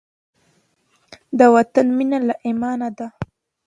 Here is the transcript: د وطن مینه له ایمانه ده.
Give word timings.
د 1.39 1.41
وطن 1.55 1.85
مینه 1.97 2.19
له 2.27 2.35
ایمانه 2.45 2.89
ده. 2.97 3.07